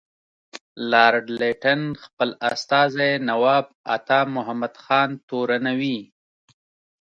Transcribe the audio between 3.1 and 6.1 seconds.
نواب عطامحمد خان تورنوي.